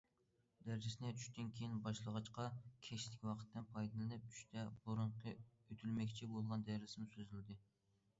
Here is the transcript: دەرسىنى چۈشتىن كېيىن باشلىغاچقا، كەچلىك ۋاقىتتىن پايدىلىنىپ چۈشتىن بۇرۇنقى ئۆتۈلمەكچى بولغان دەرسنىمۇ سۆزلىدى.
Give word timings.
دەرسىنى 0.67 1.09
چۈشتىن 1.17 1.49
كېيىن 1.57 1.75
باشلىغاچقا، 1.87 2.45
كەچلىك 2.87 3.27
ۋاقىتتىن 3.29 3.67
پايدىلىنىپ 3.75 4.25
چۈشتىن 4.31 4.71
بۇرۇنقى 4.87 5.35
ئۆتۈلمەكچى 5.37 6.31
بولغان 6.33 6.65
دەرسنىمۇ 6.71 7.13
سۆزلىدى. 7.19 7.59